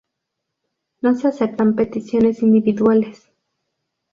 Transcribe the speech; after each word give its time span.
No 1.03 1.13
se 1.13 1.27
aceptan 1.27 1.75
peticiones 1.75 2.41
individuales. 2.41 3.29